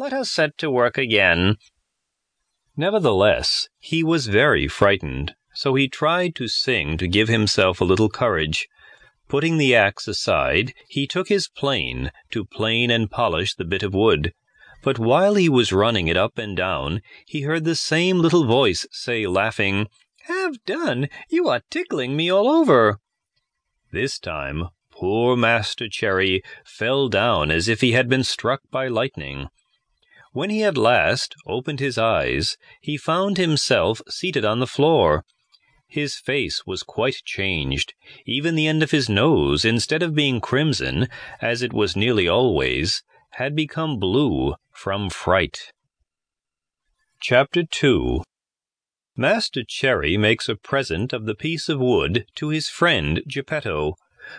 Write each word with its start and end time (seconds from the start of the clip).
let 0.00 0.14
us 0.14 0.30
set 0.30 0.56
to 0.56 0.70
work 0.70 0.96
again. 0.96 1.56
Nevertheless, 2.74 3.68
he 3.78 4.02
was 4.02 4.28
very 4.28 4.66
frightened, 4.66 5.34
so 5.52 5.74
he 5.74 5.88
tried 5.88 6.34
to 6.36 6.48
sing 6.48 6.96
to 6.96 7.06
give 7.06 7.28
himself 7.28 7.82
a 7.82 7.84
little 7.84 8.08
courage. 8.08 8.66
Putting 9.28 9.58
the 9.58 9.74
axe 9.74 10.08
aside, 10.08 10.72
he 10.88 11.06
took 11.06 11.28
his 11.28 11.48
plane 11.48 12.10
to 12.30 12.46
plane 12.46 12.90
and 12.90 13.10
polish 13.10 13.54
the 13.54 13.64
bit 13.66 13.82
of 13.82 13.92
wood. 13.92 14.32
But 14.82 14.98
while 14.98 15.34
he 15.34 15.50
was 15.50 15.70
running 15.70 16.08
it 16.08 16.16
up 16.16 16.38
and 16.38 16.56
down, 16.56 17.02
he 17.26 17.42
heard 17.42 17.64
the 17.64 17.74
same 17.74 18.20
little 18.20 18.46
voice 18.46 18.86
say, 18.90 19.26
laughing, 19.26 19.86
Have 20.22 20.64
done! 20.64 21.10
You 21.28 21.46
are 21.50 21.60
tickling 21.68 22.16
me 22.16 22.32
all 22.32 22.48
over. 22.48 23.00
This 23.92 24.18
time, 24.18 24.70
poor 24.90 25.36
Master 25.36 25.90
Cherry 25.90 26.42
fell 26.64 27.10
down 27.10 27.50
as 27.50 27.68
if 27.68 27.82
he 27.82 27.92
had 27.92 28.08
been 28.08 28.24
struck 28.24 28.62
by 28.70 28.88
lightning. 28.88 29.50
When 30.32 30.50
he 30.50 30.62
at 30.62 30.76
last 30.76 31.34
opened 31.46 31.80
his 31.80 31.98
eyes, 31.98 32.56
he 32.80 32.96
found 32.96 33.36
himself 33.36 34.00
seated 34.08 34.44
on 34.44 34.60
the 34.60 34.66
floor. 34.66 35.24
His 35.88 36.16
face 36.16 36.64
was 36.64 36.84
quite 36.84 37.24
changed. 37.24 37.94
Even 38.26 38.54
the 38.54 38.68
end 38.68 38.82
of 38.84 38.92
his 38.92 39.08
nose, 39.08 39.64
instead 39.64 40.04
of 40.04 40.14
being 40.14 40.40
crimson, 40.40 41.08
as 41.40 41.62
it 41.62 41.72
was 41.72 41.96
nearly 41.96 42.28
always, 42.28 43.02
had 43.32 43.56
become 43.56 43.98
blue 43.98 44.54
from 44.72 45.10
fright. 45.10 45.72
Chapter 47.20 47.64
2 47.64 48.22
Master 49.16 49.64
Cherry 49.66 50.16
makes 50.16 50.48
a 50.48 50.54
present 50.54 51.12
of 51.12 51.26
the 51.26 51.34
piece 51.34 51.68
of 51.68 51.80
wood 51.80 52.24
to 52.36 52.50
his 52.50 52.68
friend 52.68 53.20
Geppetto, 53.26 53.96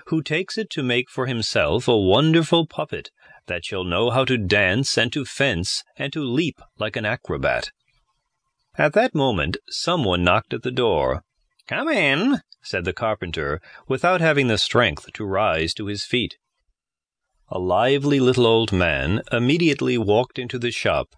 who 0.07 0.21
takes 0.21 0.57
it 0.57 0.69
to 0.71 0.83
make 0.83 1.09
for 1.09 1.25
himself 1.25 1.87
a 1.87 1.97
wonderful 1.97 2.65
puppet 2.65 3.11
that 3.47 3.65
shall 3.65 3.83
know 3.83 4.09
how 4.09 4.25
to 4.25 4.37
dance 4.37 4.97
and 4.97 5.11
to 5.13 5.25
fence 5.25 5.83
and 5.97 6.13
to 6.13 6.23
leap 6.23 6.59
like 6.77 6.95
an 6.95 7.05
acrobat. 7.05 7.71
At 8.77 8.93
that 8.93 9.13
moment 9.13 9.57
someone 9.69 10.23
knocked 10.23 10.53
at 10.53 10.63
the 10.63 10.71
door. 10.71 11.23
Come 11.67 11.89
in, 11.89 12.41
said 12.63 12.85
the 12.85 12.93
carpenter, 12.93 13.61
without 13.87 14.21
having 14.21 14.47
the 14.47 14.57
strength 14.57 15.11
to 15.13 15.25
rise 15.25 15.73
to 15.75 15.87
his 15.87 16.05
feet. 16.05 16.37
A 17.49 17.59
lively 17.59 18.19
little 18.19 18.47
old 18.47 18.71
man 18.71 19.21
immediately 19.31 19.97
walked 19.97 20.39
into 20.39 20.57
the 20.57 20.71
shop. 20.71 21.15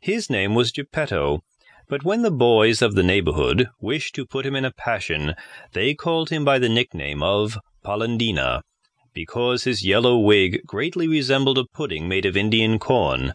His 0.00 0.28
name 0.28 0.54
was 0.54 0.72
Geppetto, 0.72 1.42
but 1.88 2.04
when 2.04 2.22
the 2.22 2.30
boys 2.30 2.82
of 2.82 2.94
the 2.94 3.02
neighborhood 3.02 3.68
wished 3.80 4.14
to 4.14 4.26
put 4.26 4.44
him 4.44 4.56
in 4.56 4.64
a 4.64 4.72
passion, 4.72 5.34
they 5.72 5.94
called 5.94 6.30
him 6.30 6.44
by 6.44 6.58
the 6.58 6.68
nickname 6.68 7.22
of 7.22 7.58
Polendina, 7.84 8.62
because 9.14 9.64
his 9.64 9.84
yellow 9.84 10.18
wig 10.18 10.60
greatly 10.66 11.06
resembled 11.06 11.58
a 11.58 11.64
pudding 11.64 12.08
made 12.08 12.26
of 12.26 12.36
Indian 12.36 12.78
corn. 12.78 13.32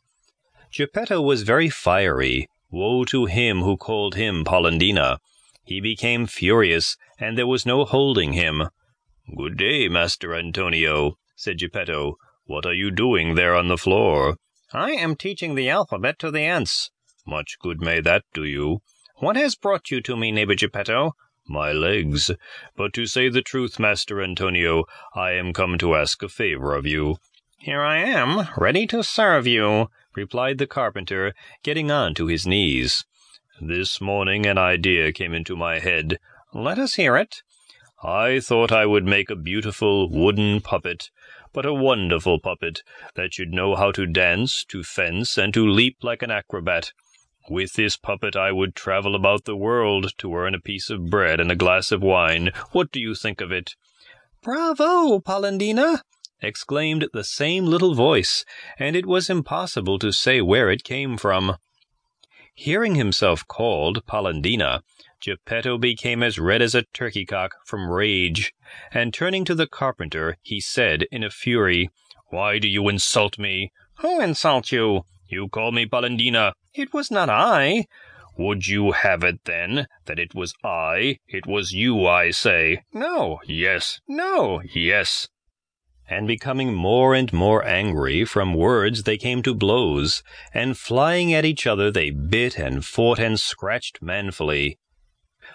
Geppetto 0.72 1.22
was 1.22 1.44
very 1.44 1.70
fiery. 1.70 2.48
Woe 2.70 3.04
to 3.06 3.26
him 3.26 3.62
who 3.62 3.76
called 3.76 4.16
him 4.16 4.46
Polendina! 4.46 5.18
He 5.64 5.82
became 5.82 6.26
furious, 6.26 6.98
and 7.20 7.38
there 7.38 7.48
was 7.48 7.66
no 7.66 7.86
holding 7.86 8.34
him. 8.34 8.70
Good 9.36 9.58
day, 9.58 9.88
Master 9.88 10.36
Antonio, 10.36 11.16
said 11.36 11.58
Geppetto. 11.58 12.16
What 12.46 12.66
are 12.66 12.74
you 12.74 12.92
doing 12.92 13.36
there 13.36 13.56
on 13.56 13.68
the 13.68 13.78
floor? 13.78 14.38
I 14.74 14.92
am 14.92 15.16
teaching 15.16 15.56
the 15.56 15.70
alphabet 15.70 16.20
to 16.20 16.32
the 16.32 16.42
ants. 16.42 16.90
Much 17.26 17.60
good 17.60 17.80
may 17.82 18.02
that 18.02 18.24
do 18.34 18.44
you. 18.44 18.82
What 19.18 19.36
has 19.36 19.56
brought 19.56 19.92
you 19.92 20.02
to 20.02 20.18
me, 20.18 20.32
neighbor 20.32 20.56
Geppetto? 20.56 21.16
My 21.48 21.72
legs. 21.72 22.32
But 22.76 22.94
to 22.94 23.06
say 23.06 23.30
the 23.30 23.42
truth, 23.42 23.80
Master 23.80 24.22
Antonio, 24.22 24.86
I 25.14 25.32
am 25.34 25.54
come 25.54 25.78
to 25.78 25.96
ask 25.96 26.24
a 26.24 26.30
favor 26.30 26.76
of 26.76 26.86
you. 26.86 27.18
Here 27.58 27.82
I 27.82 27.98
am, 27.98 28.48
ready 28.58 28.88
to 28.88 29.04
serve 29.04 29.46
you, 29.46 29.90
replied 30.16 30.58
the 30.58 30.66
carpenter, 30.66 31.36
getting 31.62 31.92
on 31.92 32.16
to 32.16 32.26
his 32.26 32.48
knees. 32.48 33.06
This 33.60 34.02
morning 34.02 34.48
an 34.48 34.58
idea 34.58 35.12
came 35.12 35.34
into 35.34 35.56
my 35.56 35.78
head. 35.78 36.18
Let 36.54 36.80
us 36.80 36.96
hear 36.96 37.16
it. 37.18 37.44
I 38.04 38.40
thought 38.40 38.72
I 38.72 38.88
would 38.88 39.06
make 39.06 39.30
a 39.30 39.36
beautiful 39.36 40.10
wooden 40.10 40.62
puppet, 40.62 41.12
but 41.54 41.68
a 41.68 41.74
wonderful 41.74 42.40
puppet 42.40 42.82
that 43.14 43.36
should 43.36 43.54
know 43.54 43.76
how 43.76 43.92
to 43.92 44.08
dance, 44.08 44.66
to 44.70 44.82
fence, 44.82 45.38
and 45.38 45.54
to 45.54 45.68
leap 45.68 45.98
like 46.02 46.24
an 46.24 46.32
acrobat. 46.32 46.94
With 47.50 47.74
this 47.74 47.98
puppet 47.98 48.36
I 48.36 48.52
would 48.52 48.76
travel 48.76 49.16
about 49.16 49.46
the 49.46 49.56
world 49.56 50.14
to 50.20 50.36
earn 50.36 50.54
a 50.54 50.60
piece 50.60 50.90
of 50.90 51.10
bread 51.10 51.40
and 51.40 51.52
a 51.52 51.56
glass 51.56 51.92
of 51.92 52.02
wine. 52.02 52.52
What 52.72 52.92
do 52.92 53.00
you 53.00 53.16
think 53.16 53.42
of 53.42 53.52
it? 53.52 53.76
Bravo, 54.44 55.20
Polendina! 55.20 56.02
exclaimed 56.42 57.08
the 57.14 57.24
same 57.24 57.66
little 57.66 57.94
voice, 57.94 58.46
and 58.78 58.96
it 58.96 59.06
was 59.06 59.30
impossible 59.30 60.00
to 60.00 60.12
say 60.12 60.42
where 60.42 60.70
it 60.70 60.84
came 60.84 61.18
from. 61.18 61.58
Hearing 62.54 62.96
himself 62.96 63.48
called 63.48 64.06
Polendina, 64.06 64.82
Geppetto 65.20 65.78
became 65.78 66.24
as 66.24 66.40
red 66.40 66.62
as 66.62 66.76
a 66.76 66.84
turkey 66.94 67.26
cock 67.26 67.56
from 67.66 67.90
rage, 67.90 68.54
and 68.92 69.14
turning 69.14 69.46
to 69.46 69.56
the 69.56 69.68
carpenter, 69.68 70.38
he 70.42 70.60
said 70.60 71.08
in 71.12 71.24
a 71.24 71.30
fury, 71.30 71.90
Why 72.28 72.60
do 72.60 72.68
you 72.68 72.88
insult 72.90 73.38
me? 73.38 73.72
Who 74.00 74.20
insult 74.20 74.72
you? 74.72 75.06
You 75.28 75.48
call 75.48 75.72
me 75.72 75.86
Polendina. 75.86 76.54
It 76.74 76.94
was 76.94 77.12
not 77.12 77.30
I. 77.30 77.88
Would 78.38 78.68
you 78.68 78.92
have 78.94 79.24
it, 79.24 79.44
then, 79.46 79.88
that 80.06 80.20
it 80.20 80.34
was 80.34 80.54
I? 80.64 81.18
It 81.28 81.46
was 81.46 81.74
you, 81.74 82.08
I 82.08 82.32
say. 82.32 82.84
No, 82.94 83.40
yes, 83.46 84.00
no, 84.08 84.62
yes 84.74 85.28
and 86.12 86.28
becoming 86.28 86.74
more 86.74 87.16
and 87.16 87.32
more 87.32 87.66
angry, 87.66 88.26
from 88.26 88.54
words 88.54 89.04
they 89.04 89.18
came 89.18 89.42
to 89.42 89.56
blows, 89.56 90.22
and 90.54 90.78
flying 90.78 91.34
at 91.34 91.46
each 91.46 91.66
other 91.66 91.90
they 91.90 92.10
bit 92.10 92.60
and 92.60 92.84
fought 92.84 93.18
and 93.18 93.40
scratched 93.40 94.02
manfully. 94.02 94.78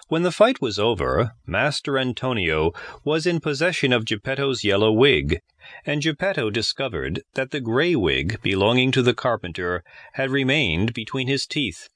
When 0.09 0.23
the 0.23 0.31
fight 0.31 0.61
was 0.61 0.79
over, 0.79 1.33
Master 1.45 1.97
Antonio 1.97 2.71
was 3.03 3.27
in 3.27 3.41
possession 3.41 3.91
of 3.91 4.05
Geppetto's 4.05 4.63
yellow 4.63 4.89
wig, 4.89 5.41
and 5.85 6.01
Geppetto 6.01 6.49
discovered 6.49 7.23
that 7.33 7.51
the 7.51 7.59
gray 7.59 7.93
wig 7.93 8.41
belonging 8.41 8.93
to 8.93 9.01
the 9.01 9.13
carpenter 9.13 9.83
had 10.13 10.29
remained 10.29 10.93
between 10.93 11.27
his 11.27 11.45
teeth. 11.45 11.89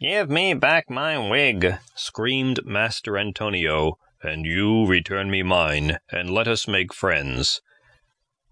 Give 0.00 0.30
me 0.30 0.54
back 0.54 0.88
my 0.88 1.18
wig, 1.18 1.74
screamed 1.94 2.64
Master 2.64 3.18
Antonio, 3.18 3.98
and 4.22 4.46
you 4.46 4.86
return 4.86 5.30
me 5.30 5.42
mine, 5.42 5.98
and 6.10 6.30
let 6.30 6.48
us 6.48 6.66
make 6.66 6.94
friends. 6.94 7.60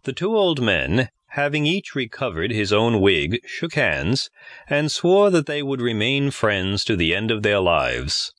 The 0.03 0.13
two 0.13 0.37
old 0.37 0.61
men, 0.61 1.09
having 1.29 1.65
each 1.65 1.95
recovered 1.95 2.51
his 2.51 2.75
own 2.75 3.01
wig, 3.01 3.41
shook 3.47 3.73
hands, 3.73 4.29
and 4.69 4.93
swore 4.93 5.31
that 5.31 5.47
they 5.47 5.63
would 5.63 5.81
remain 5.81 6.31
friends 6.31 6.85
to 6.85 6.95
the 6.95 7.15
end 7.15 7.31
of 7.31 7.43
their 7.43 7.61
lives. 7.61 8.35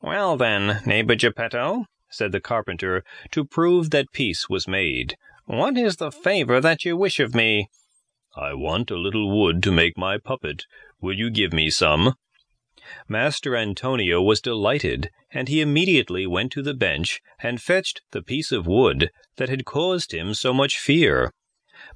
Well, 0.00 0.36
then, 0.36 0.80
neighbor 0.86 1.16
Geppetto, 1.16 1.86
said 2.08 2.32
the 2.32 2.40
carpenter, 2.40 3.04
to 3.32 3.44
prove 3.44 3.90
that 3.90 4.12
peace 4.12 4.48
was 4.48 4.68
made, 4.68 5.16
what 5.44 5.76
is 5.76 5.96
the 5.96 6.12
favor 6.12 6.60
that 6.60 6.84
you 6.84 6.96
wish 6.96 7.18
of 7.18 7.34
me? 7.34 7.68
I 8.36 8.54
want 8.54 8.90
a 8.90 8.96
little 8.96 9.36
wood 9.36 9.62
to 9.62 9.72
make 9.72 9.96
my 9.96 10.18
puppet. 10.18 10.64
Will 11.00 11.14
you 11.14 11.30
give 11.30 11.52
me 11.52 11.70
some? 11.70 12.14
Master 13.08 13.56
Antonio 13.56 14.22
was 14.22 14.40
delighted, 14.40 15.10
and 15.30 15.48
he 15.48 15.60
immediately 15.60 16.26
went 16.26 16.52
to 16.52 16.62
the 16.62 16.74
bench 16.74 17.20
and 17.40 17.60
fetched 17.60 18.02
the 18.12 18.22
piece 18.22 18.52
of 18.52 18.66
wood 18.66 19.10
that 19.36 19.48
had 19.48 19.64
caused 19.64 20.12
him 20.12 20.34
so 20.34 20.52
much 20.52 20.78
fear. 20.78 21.32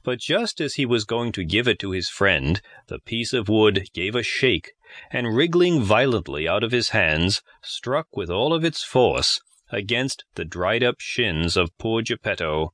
But 0.03 0.21
just 0.21 0.61
as 0.61 0.75
he 0.75 0.87
was 0.87 1.05
going 1.05 1.33
to 1.33 1.45
give 1.45 1.67
it 1.67 1.79
to 1.81 1.91
his 1.91 2.09
friend, 2.09 2.61
the 2.87 2.99
piece 2.99 3.33
of 3.33 3.49
wood 3.49 3.89
gave 3.93 4.15
a 4.15 4.23
shake, 4.23 4.73
and 5.11 5.35
wriggling 5.35 5.83
violently 5.83 6.47
out 6.47 6.63
of 6.63 6.73
his 6.73 6.91
hands, 6.91 7.43
struck 7.63 8.17
with 8.17 8.31
all 8.31 8.53
of 8.53 8.65
its 8.65 8.85
force 8.85 9.41
against 9.71 10.25
the 10.35 10.45
dried 10.45 10.85
up 10.85 11.01
shins 11.01 11.57
of 11.57 11.77
poor 11.79 12.03
Geppetto. 12.03 12.73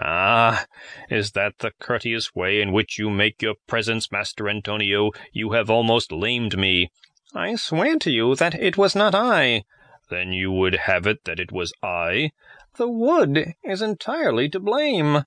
Ah, 0.00 0.66
is 1.10 1.32
that 1.32 1.58
the 1.58 1.72
courteous 1.80 2.34
way 2.34 2.60
in 2.60 2.72
which 2.72 2.98
you 2.98 3.10
make 3.10 3.42
your 3.42 3.54
presents, 3.66 4.12
Master 4.12 4.48
Antonio? 4.48 5.10
You 5.32 5.52
have 5.52 5.68
almost 5.70 6.12
lamed 6.12 6.58
me. 6.58 6.90
I 7.34 7.56
swear 7.56 7.98
to 7.98 8.10
you 8.10 8.34
that 8.36 8.54
it 8.54 8.76
was 8.76 8.94
not 8.94 9.14
I. 9.14 9.64
Then 10.10 10.32
you 10.32 10.52
would 10.52 10.74
have 10.74 11.06
it 11.06 11.24
that 11.24 11.40
it 11.40 11.52
was 11.52 11.72
I? 11.82 12.30
The 12.76 12.88
wood 12.88 13.54
is 13.64 13.82
entirely 13.82 14.48
to 14.50 14.60
blame. 14.60 15.24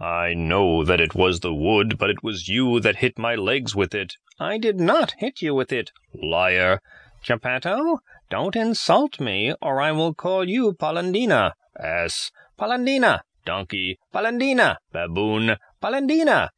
I 0.00 0.32
know 0.34 0.84
that 0.84 1.00
it 1.00 1.14
was 1.14 1.40
the 1.40 1.52
wood, 1.52 1.98
but 1.98 2.08
it 2.08 2.22
was 2.22 2.48
you 2.48 2.78
that 2.80 2.96
hit 2.96 3.18
my 3.18 3.34
legs 3.34 3.74
with 3.74 3.94
it. 3.94 4.14
I 4.38 4.56
did 4.56 4.78
not 4.78 5.14
hit 5.18 5.42
you 5.42 5.54
with 5.54 5.72
it. 5.72 5.90
Liar. 6.14 6.80
Geppetto, 7.24 7.98
don't 8.30 8.54
insult 8.54 9.18
me, 9.18 9.54
or 9.60 9.80
I 9.80 9.90
will 9.90 10.14
call 10.14 10.48
you 10.48 10.72
Polendina. 10.72 11.54
Ass. 11.78 12.30
Polendina. 12.58 13.22
Donkey. 13.44 13.98
Polendina. 14.14 14.76
Baboon. 14.92 15.56
Polendina. 15.82 16.50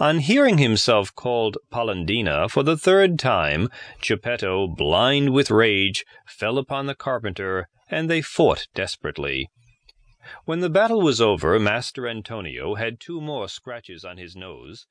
On 0.00 0.20
hearing 0.20 0.56
himself 0.56 1.14
called 1.14 1.58
Polendina 1.70 2.48
for 2.50 2.62
the 2.62 2.78
third 2.78 3.18
time, 3.18 3.68
Geppetto, 4.00 4.66
blind 4.66 5.34
with 5.34 5.50
rage, 5.50 6.06
fell 6.26 6.56
upon 6.56 6.86
the 6.86 6.94
carpenter, 6.94 7.68
and 7.90 8.08
they 8.08 8.22
fought 8.22 8.68
desperately. 8.74 9.50
When 10.44 10.60
the 10.60 10.70
battle 10.70 11.00
was 11.00 11.20
over, 11.20 11.58
Master 11.58 12.08
Antonio 12.08 12.74
had 12.74 12.98
two 12.98 13.20
more 13.20 13.48
scratches 13.48 14.04
on 14.04 14.16
his 14.16 14.34
nose, 14.34 14.86